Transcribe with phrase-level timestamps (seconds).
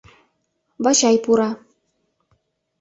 [0.83, 1.49] Вачай пура.